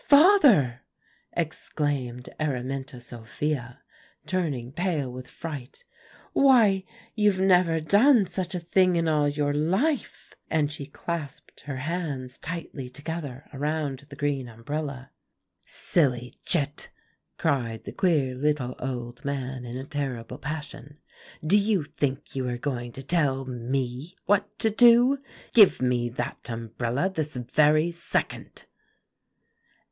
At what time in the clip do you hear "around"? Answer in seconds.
13.53-13.99